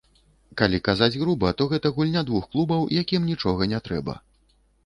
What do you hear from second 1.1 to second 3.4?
груба, то гэта гульня двух клубаў, якім